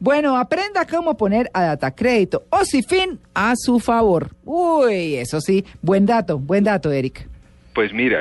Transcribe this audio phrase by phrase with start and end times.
[0.00, 4.30] Bueno, aprenda cómo poner a Data Crédito o fin a su favor.
[4.44, 7.26] Uy, eso sí, buen dato, buen dato, Eric.
[7.74, 8.20] Pues mira,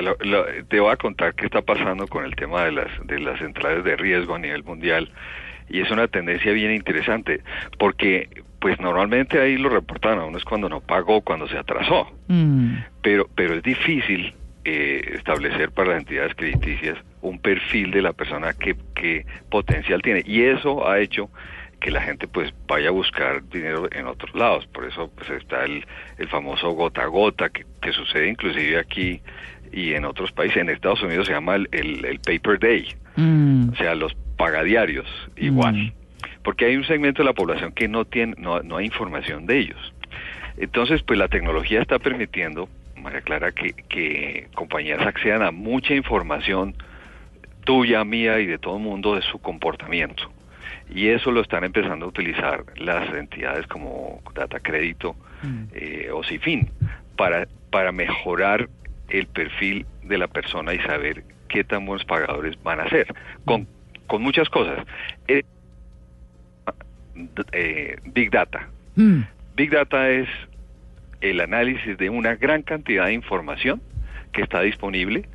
[0.67, 3.83] te voy a contar qué está pasando con el tema de las, de las centrales
[3.83, 5.11] de riesgo a nivel mundial
[5.69, 7.41] y es una tendencia bien interesante
[7.77, 8.29] porque
[8.59, 12.75] pues normalmente ahí lo reportan a uno es cuando no pagó, cuando se atrasó, mm.
[13.01, 14.33] pero, pero es difícil
[14.65, 20.23] eh, establecer para las entidades crediticias un perfil de la persona que, que potencial tiene
[20.25, 21.29] y eso ha hecho
[21.83, 24.65] que la gente pues vaya a buscar dinero en otros lados.
[24.67, 25.85] Por eso pues está el,
[26.17, 29.21] el famoso gota a gota que, que, sucede inclusive aquí
[29.73, 30.57] y en otros países.
[30.57, 33.73] En Estados Unidos se llama el, el, paper day, mm.
[33.73, 35.05] o sea, los pagadiarios
[35.35, 35.75] igual.
[35.75, 35.91] Mm.
[36.41, 39.59] Porque hay un segmento de la población que no tiene, no, no hay información de
[39.59, 39.93] ellos.
[40.55, 46.75] Entonces, pues la tecnología está permitiendo, María Clara, que, que compañías accedan a mucha información
[47.65, 50.31] tuya, mía y de todo el mundo de su comportamiento
[50.89, 55.63] y eso lo están empezando a utilizar las entidades como Data Crédito mm.
[55.73, 56.69] eh, o Cifin
[57.15, 58.69] para, para mejorar
[59.09, 63.07] el perfil de la persona y saber qué tan buenos pagadores van a ser,
[63.45, 63.67] con,
[64.07, 64.85] con muchas cosas.
[65.27, 65.43] Eh,
[67.51, 68.67] eh, Big Data.
[68.95, 69.21] Mm.
[69.55, 70.27] Big Data es
[71.21, 73.81] el análisis de una gran cantidad de información
[74.31, 75.27] que está disponible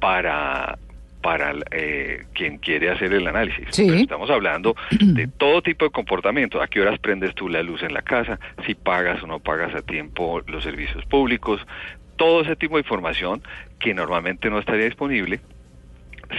[0.00, 0.78] para
[1.26, 3.76] para eh, quien quiere hacer el análisis.
[3.76, 6.62] Estamos hablando de todo tipo de comportamiento.
[6.62, 8.38] ¿A qué horas prendes tú la luz en la casa?
[8.64, 11.60] Si pagas o no pagas a tiempo los servicios públicos.
[12.14, 13.42] Todo ese tipo de información
[13.80, 15.40] que normalmente no estaría disponible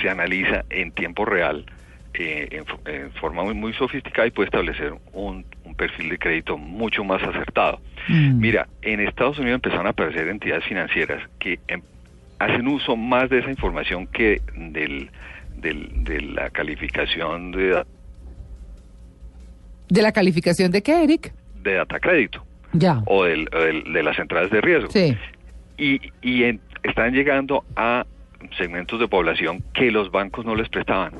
[0.01, 1.65] se analiza en tiempo real
[2.13, 5.43] eh, en, forma muy, sofisticada y puede establecer un,
[5.75, 7.81] perfil de crédito mucho más acertado.
[8.07, 8.39] Mm.
[8.39, 11.81] Mira, en Estados Unidos empezaron a aparecer entidades financieras que em,
[12.39, 15.09] hacen uso más de esa información que del,
[15.55, 17.83] de la calificación de...
[19.89, 21.33] ¿De la calificación de qué, Eric?
[21.63, 22.43] De data crédito.
[22.73, 23.01] Ya.
[23.05, 24.91] O del, de las entradas de riesgo.
[24.91, 25.17] Sí.
[25.77, 28.05] Y, y están llegando a
[28.57, 31.13] segmentos de población que los bancos no les prestaban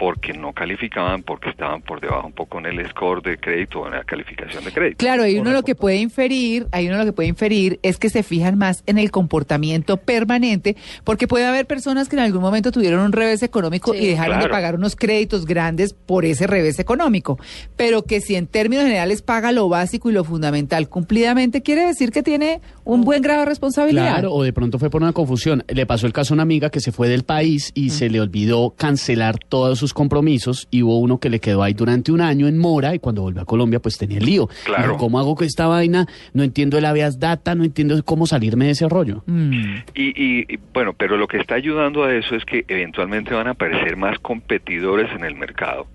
[0.00, 3.86] porque no calificaban, porque estaban por debajo un poco en el score de crédito o
[3.86, 4.96] en la calificación de crédito.
[4.96, 8.08] Claro, hay uno lo que puede inferir, hay uno lo que puede inferir es que
[8.08, 10.74] se fijan más en el comportamiento permanente,
[11.04, 14.48] porque puede haber personas que en algún momento tuvieron un revés económico y dejaron de
[14.48, 17.38] pagar unos créditos grandes por ese revés económico,
[17.76, 22.10] pero que si en términos generales paga lo básico y lo fundamental cumplidamente, quiere decir
[22.10, 24.14] que tiene un buen grado de responsabilidad.
[24.14, 25.62] Claro, o de pronto fue por una confusión.
[25.68, 28.18] Le pasó el caso a una amiga que se fue del país y se le
[28.18, 32.48] olvidó cancelar todos sus compromisos y hubo uno que le quedó ahí durante un año
[32.48, 34.48] en mora y cuando volvió a Colombia pues tenía el lío.
[34.64, 34.96] Claro.
[34.96, 36.06] ¿Cómo hago con esta vaina?
[36.32, 39.22] No entiendo el habeas data, no entiendo cómo salirme de ese rollo.
[39.26, 39.76] Mm.
[39.94, 43.96] Y, bueno, pero lo que está ayudando a eso es que eventualmente van a aparecer
[43.96, 45.86] más competidores en el mercado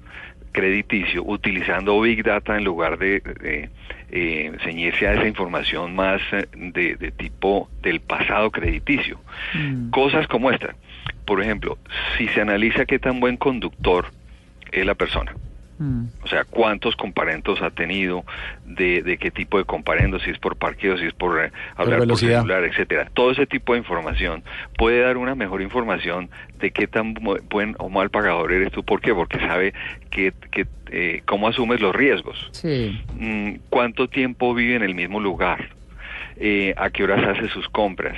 [0.55, 3.21] crediticio utilizando Big Data en lugar de,
[4.09, 9.19] eh, ceñirse a esa información más eh, de, tipo del pasado crediticio.
[9.53, 9.89] Mm.
[9.89, 10.75] Cosas como esta.
[11.25, 11.77] Por ejemplo,
[12.17, 14.05] si se analiza qué tan buen conductor
[14.71, 15.35] es la persona,
[15.79, 16.05] mm.
[16.23, 18.23] o sea, cuántos comparendos ha tenido,
[18.65, 22.17] de, qué tipo de comparendos, si es por parqueo, si es por eh, hablar por,
[22.17, 23.09] celular, etcétera.
[23.13, 24.43] Todo ese tipo de información
[24.77, 28.83] puede dar una mejor información de qué tan buen o mal pagador eres tú.
[28.83, 29.13] ¿Por qué?
[29.13, 29.73] Porque sabe
[30.09, 30.33] que,
[30.91, 32.49] eh, cómo asumes los riesgos.
[32.51, 33.01] Sí.
[33.19, 35.69] Mm, cuánto tiempo vive en el mismo lugar.
[36.37, 38.17] Eh, a qué horas hace sus compras,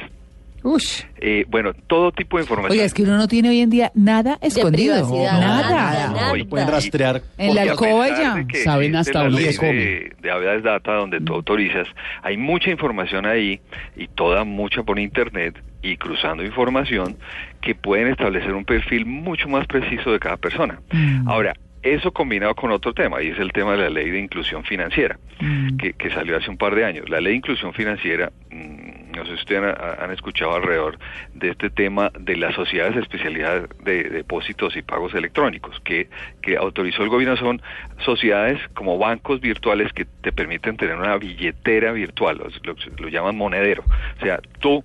[1.20, 2.78] eh, bueno, todo tipo de información.
[2.78, 4.96] Oye, es que uno no tiene hoy en día nada escondido.
[5.24, 6.10] nada.
[6.10, 6.34] nada.
[6.50, 7.22] pueden rastrear.
[7.38, 8.46] En la alcoba ya.
[8.64, 9.74] Saben hasta dónde come.
[9.74, 11.88] De, de Data, donde tú autorizas,
[12.24, 13.62] hay mucha información ahí
[13.96, 17.18] y toda mucha por Internet y cruzando información
[17.62, 20.80] que pueden establecer un perfil mucho más preciso de cada persona.
[20.92, 21.28] Mm.
[21.28, 24.64] Ahora, eso combinado con otro tema, y es el tema de la ley de inclusión
[24.64, 25.78] financiera, mm.
[25.78, 27.10] que, que, salió hace un par de años.
[27.10, 28.77] La ley de inclusión financiera mm,
[29.18, 30.98] no sé si ustedes han, escuchado alrededor
[31.34, 36.10] de este tema de las sociedades de especialidad de, depósitos y pagos electrónicos que,
[36.42, 37.62] que autorizó el gobierno son
[38.06, 42.42] sociedades como bancos virtuales que te permiten tener una billetera virtual,
[42.98, 43.84] lo llaman monedero.
[44.20, 44.84] O sea, tú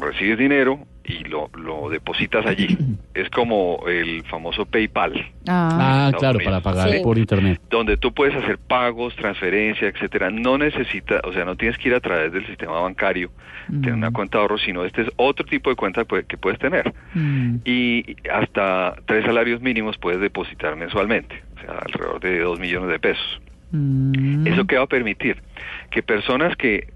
[0.00, 0.86] recibes dinero,
[1.34, 2.76] lo, lo depositas allí.
[3.14, 5.12] es como el famoso PayPal.
[5.48, 7.60] Ah, ah claro, para pagar por internet.
[7.70, 10.30] Donde tú puedes hacer pagos, transferencias, etcétera.
[10.30, 13.30] No necesitas, o sea, no tienes que ir a través del sistema bancario,
[13.68, 14.12] tener una mm.
[14.12, 16.92] cuenta de ahorro, sino este es otro tipo de cuenta que puedes tener.
[17.14, 17.56] Mm.
[17.64, 22.98] Y hasta tres salarios mínimos puedes depositar mensualmente, o sea, alrededor de dos millones de
[22.98, 23.40] pesos.
[23.72, 24.46] Mm.
[24.46, 25.42] ¿Eso qué va a permitir?
[25.90, 26.88] Que personas que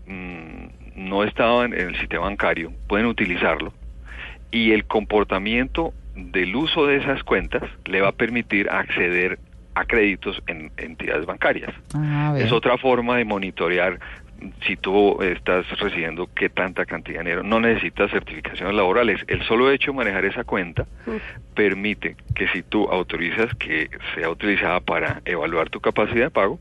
[0.96, 3.73] no estaban en el sistema bancario pueden utilizarlo
[4.50, 9.38] y el comportamiento del uso de esas cuentas le va a permitir acceder
[9.74, 11.72] a créditos en entidades bancarias.
[11.94, 14.00] Ah, Es otra forma de monitorear
[14.66, 17.42] si tú estás recibiendo qué tanta cantidad de dinero.
[17.42, 19.20] No necesitas certificaciones laborales.
[19.28, 20.86] El solo hecho de manejar esa cuenta
[21.54, 26.60] permite que si tú autorizas que sea utilizada para evaluar tu capacidad de pago,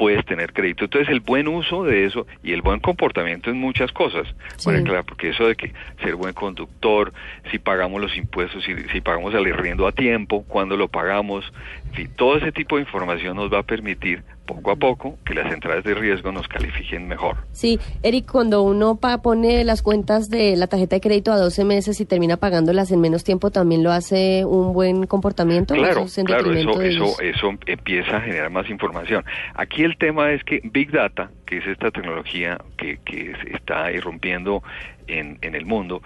[0.00, 0.84] puedes tener crédito.
[0.84, 4.26] Entonces, el buen uso de eso y el buen comportamiento en muchas cosas.
[4.56, 4.64] Sí.
[4.64, 7.12] Bueno, claro, porque eso de que ser buen conductor,
[7.50, 11.44] si pagamos los impuestos, si, si pagamos el arriendo a tiempo, cuando lo pagamos,
[11.88, 14.22] en fin, todo ese tipo de información nos va a permitir
[14.54, 17.36] poco a poco que las entradas de riesgo nos califiquen mejor.
[17.52, 21.64] Sí, Eric, cuando uno pa- pone las cuentas de la tarjeta de crédito a 12
[21.64, 25.74] meses y termina pagándolas en menos tiempo, ¿también lo hace un buen comportamiento?
[25.74, 29.24] Claro, ¿Eso es claro, eso, empieza a generar más información.
[29.54, 33.90] Aquí el tema es que Big Data, que es esta tecnología que, que se está
[33.92, 34.62] irrumpiendo
[35.06, 36.02] en, en el mundo,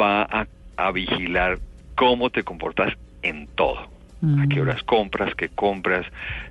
[0.00, 0.46] va a,
[0.76, 1.58] a vigilar
[1.94, 3.88] cómo te comportas en todo.
[4.22, 6.04] A qué horas compras, qué compras,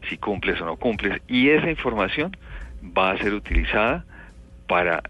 [0.10, 1.22] si cumples o no cumples.
[1.28, 2.36] Y esa información
[2.98, 4.06] va a ser utilizada
[4.68, 5.04] para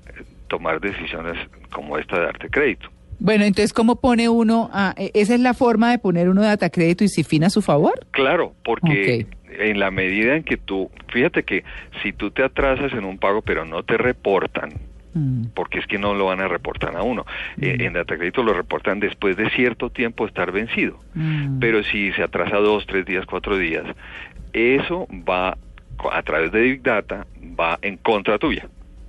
[0.48, 1.38] tomar decisiones
[1.72, 2.90] como esta de darte crédito.
[3.20, 4.70] Bueno, entonces, ¿cómo pone uno?
[4.74, 7.62] a- e- esa es la forma de poner uno data crédito y Cifina a su
[7.62, 7.94] favor.
[8.12, 9.28] Claro, porque
[9.60, 11.64] en la medida en que tú, fíjate que
[12.02, 14.99] si tú te atrasas en un pago pero no te reportan, Mm.
[15.54, 17.26] Porque es que no lo van a reportar a uno,
[17.60, 21.60] eh, en Data Crédito lo reportan después de cierto tiempo estar vencido, Mm.
[21.60, 23.84] pero si se atrasa dos, tres días, cuatro días,
[24.54, 25.58] eso va
[26.12, 27.26] a través de Big Data,
[27.60, 28.68] va en contra tuya.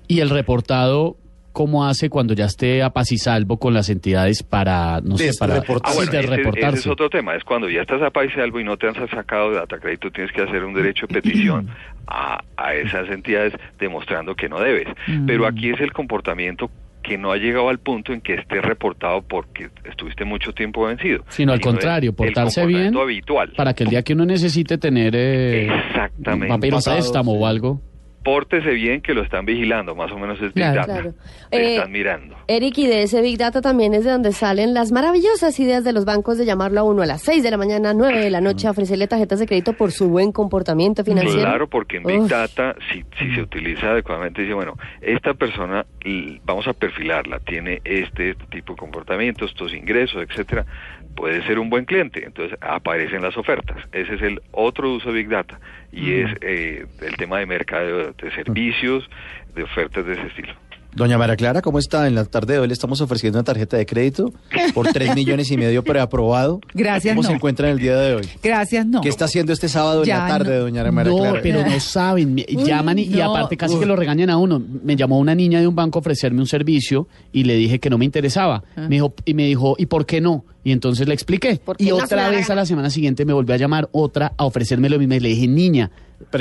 [0.09, 1.17] Y el reportado,
[1.53, 5.31] ¿cómo hace cuando ya esté a paz y salvo con las entidades para, no sé,
[5.39, 6.01] para Desreportarse.
[6.01, 7.35] Ah, bueno, ese, es otro tema.
[7.35, 10.11] Es cuando ya estás a país algo y no te han sacado de data crédito,
[10.11, 11.69] tienes que hacer un derecho de petición
[12.07, 14.89] a, a esas entidades demostrando que no debes.
[15.07, 15.27] Mm.
[15.27, 16.71] Pero aquí es el comportamiento
[17.03, 21.25] que no ha llegado al punto en que esté reportado porque estuviste mucho tiempo vencido.
[21.29, 23.53] Sino al contrario, portarse bien comportamiento habitual.
[23.57, 26.53] para que el día que uno necesite tener eh, Exactamente.
[26.53, 27.39] un préstamo sí.
[27.41, 27.81] o algo.
[28.23, 30.81] Pórtese bien que lo están vigilando, más o menos es Big Claro.
[30.81, 30.93] Data.
[30.93, 31.15] Claro.
[31.51, 32.37] Eh, están mirando.
[32.49, 35.93] Eric, y de ese Big Data también es de donde salen las maravillosas ideas de
[35.93, 38.41] los bancos de llamarlo a uno a las 6 de la mañana, 9 de la
[38.41, 41.41] noche, a ofrecerle tarjetas de crédito por su buen comportamiento financiero.
[41.41, 42.31] Claro, porque en Big Uf.
[42.31, 45.87] Data, si, si se utiliza adecuadamente, dice, bueno, esta persona,
[46.45, 50.67] vamos a perfilarla, tiene este, este tipo de comportamiento, estos ingresos, etcétera,
[51.15, 52.25] puede ser un buen cliente.
[52.25, 53.77] Entonces aparecen las ofertas.
[53.93, 55.61] Ese es el otro uso de Big Data
[55.93, 59.09] y es eh, el tema de mercado de servicios,
[59.55, 60.55] de ofertas de ese estilo.
[60.95, 62.09] Doña María Clara, ¿cómo está?
[62.09, 64.33] En la tarde de hoy le estamos ofreciendo una tarjeta de crédito
[64.75, 66.61] por 3 millones y medio preaprobado.
[66.75, 67.29] Gracias, ¿Cómo no.
[67.29, 68.29] se encuentra en el día de hoy?
[68.43, 69.01] Gracias, no.
[69.01, 71.41] ¿Qué está haciendo este sábado en la tarde, no- doña María No, Clara?
[71.43, 73.31] pero no saben, me- Uy, llaman y, y no.
[73.35, 73.81] aparte casi Uy.
[73.81, 74.61] que lo regañan a uno.
[74.83, 77.89] Me llamó una niña de un banco a ofrecerme un servicio y le dije que
[77.89, 78.65] no me interesaba.
[78.77, 78.83] Ah.
[78.89, 80.45] Me dijo, y me dijo, ¿y por qué no?
[80.65, 81.61] Y entonces le expliqué.
[81.79, 84.89] Y no otra vez a la semana siguiente me volvió a llamar otra a ofrecerme
[84.91, 85.91] lo mismo y le dije, niña,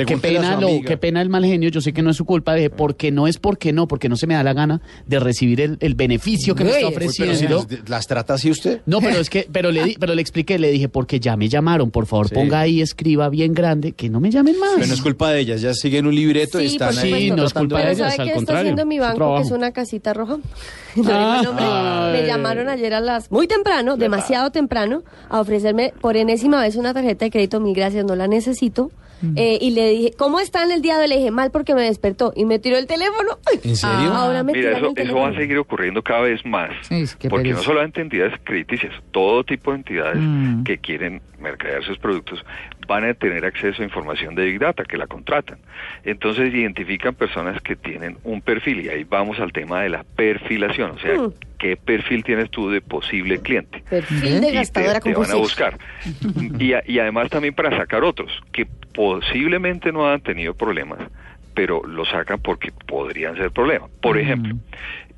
[0.06, 2.54] qué pena, lo, qué pena el mal genio, yo sé que no es su culpa,
[2.54, 5.60] dije, porque no es porque no, porque no se me da la gana de recibir
[5.60, 7.66] el, el beneficio que me está pero si ofreciendo.
[7.70, 8.80] las, las trata así usted.
[8.86, 11.48] No, pero es que, pero le, di- pero le expliqué, le dije, porque ya me
[11.48, 12.34] llamaron, por favor, Sí.
[12.34, 14.70] ponga ahí, escriba bien grande, que no me llamen más.
[14.74, 17.10] Pero no es culpa de ellas, ya siguen un libreto y Sí, están ahí.
[17.10, 17.36] supuesto.
[17.36, 19.36] no es culpa de- de ellas, ¿sabe al qué está contrario, haciendo mi banco?
[19.36, 20.38] Que es una casita roja.
[20.96, 21.40] No Ah.
[21.44, 22.20] nombre.
[22.22, 23.30] Me llamaron ayer a las...
[23.30, 27.60] Muy temprano, demasiado temprano, a ofrecerme por enésima vez una tarjeta de crédito.
[27.60, 28.90] Mil gracias, no la necesito.
[29.36, 31.08] Eh, y le dije, ¿cómo está en el día de hoy?
[31.08, 32.32] Le dije, mal porque me despertó.
[32.36, 33.38] Y me tiró el teléfono.
[33.64, 34.10] ¿En serio?
[34.12, 34.22] Ah.
[34.24, 36.70] Ahora me Mira, eso, eso va a seguir ocurriendo cada vez más.
[36.88, 40.64] Sí, porque no solamente entidades crediticias, todo tipo de entidades Mm.
[40.64, 42.44] que quieren mercadear sus productos
[42.86, 45.58] van a tener acceso a información de Big Data, que la contratan.
[46.04, 50.92] Entonces identifican personas que tienen un perfil y ahí vamos al tema de la perfilación,
[50.92, 51.34] o sea, Mm.
[51.58, 53.82] ¿qué perfil tienes tú de posible cliente?
[53.88, 55.76] Perfil de y te, gastadora te van a buscar.
[56.58, 60.98] y, a- y además también para sacar otros que posiblemente no han tenido problemas,
[61.54, 63.90] pero lo sacan porque podrían ser problemas.
[64.00, 64.20] Por Mm.
[64.20, 64.54] ejemplo,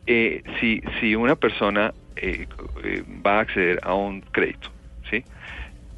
[0.06, 2.46] eh, si, si una persona eh,
[2.84, 4.70] eh, va a acceder a un crédito,
[5.10, 5.24] ¿sí?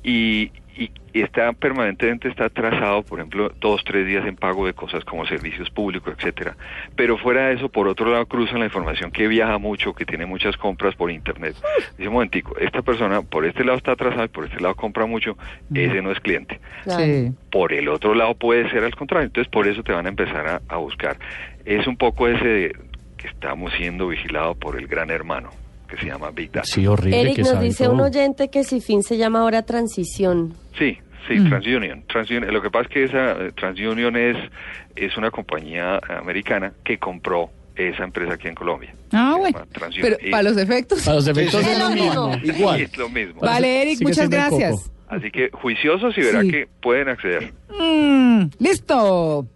[0.04, 5.04] Y, y- está permanentemente está atrasado, por ejemplo, dos, tres días en pago de cosas
[5.04, 6.56] como servicios públicos, etcétera.
[6.96, 10.26] Pero fuera de eso, por otro lado, cruzan la información que viaja mucho, que tiene
[10.26, 11.56] muchas compras por internet.
[11.96, 15.06] Dice, un momentico, esta persona por este lado está atrasada y por este lado compra
[15.06, 15.38] mucho,
[15.73, 16.61] ese no es cliente.
[16.84, 17.32] Sí.
[17.50, 19.26] por el otro lado puede ser al contrario.
[19.26, 21.16] Entonces, por eso te van a empezar a, a buscar.
[21.64, 22.76] Es un poco ese de
[23.16, 25.50] que estamos siendo vigilados por el gran hermano,
[25.95, 26.67] que se llama Big Data.
[26.67, 27.95] Sí, horrible Eric que nos dice todo.
[27.95, 30.55] un oyente que si fin se llama ahora transición.
[30.79, 30.99] Sí,
[31.29, 31.49] sí, Mm.
[31.49, 32.03] TransUnion.
[32.07, 32.53] TransUnion.
[32.53, 34.37] Lo que pasa es que esa eh, TransUnion es,
[34.97, 38.95] es una compañía americana que compró esa empresa aquí en Colombia.
[39.13, 39.59] Ah, bueno.
[40.01, 41.03] Pero Y- para los efectos.
[41.03, 42.29] Para los efectos Sí, es lo Es lo mismo.
[42.29, 42.55] mismo.
[42.57, 42.81] Igual.
[42.81, 43.41] es lo mismo.
[43.41, 44.91] Vale, Eric, Sigue muchas gracias.
[45.09, 46.51] Así que juiciosos y verá Sí.
[46.51, 47.53] que pueden acceder.
[47.79, 49.47] Mm, listo.